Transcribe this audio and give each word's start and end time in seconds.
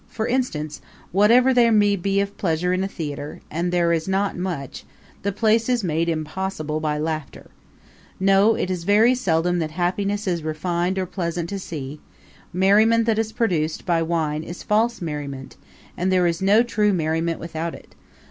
For 0.07 0.25
instance, 0.25 0.81
whatever 1.11 1.53
there 1.53 1.71
may 1.71 1.95
be 1.95 2.19
of 2.21 2.35
pleasure 2.35 2.73
in 2.73 2.83
a 2.83 2.87
theater 2.87 3.39
and 3.51 3.71
there 3.71 3.93
is 3.93 4.07
not 4.07 4.35
much 4.35 4.83
the 5.21 5.31
place 5.31 5.69
is 5.69 5.83
made 5.83 6.09
impossible 6.09 6.79
by 6.79 6.97
laughter... 6.97 7.51
No; 8.19 8.55
it 8.55 8.71
is 8.71 8.83
very 8.83 9.13
seldom 9.13 9.59
that 9.59 9.69
happiness 9.69 10.25
is 10.25 10.41
refined 10.41 10.97
or 10.97 11.05
pleasant 11.05 11.49
to 11.49 11.59
see 11.59 11.99
merriment 12.51 13.05
that 13.05 13.19
is 13.19 13.31
produced 13.31 13.85
by 13.85 14.01
wine 14.01 14.41
is 14.43 14.63
false 14.63 15.01
merriment, 15.03 15.55
and 15.95 16.11
there 16.11 16.25
is 16.25 16.41
no 16.41 16.63
true 16.63 16.93
merriment 16.93 17.39
without 17.39 17.75
it 17.75 17.93